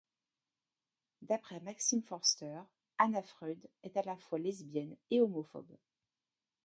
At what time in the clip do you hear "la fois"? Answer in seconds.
4.01-4.39